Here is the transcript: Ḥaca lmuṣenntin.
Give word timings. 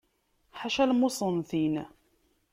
Ḥaca 0.59 0.83
lmuṣenntin. 0.89 1.75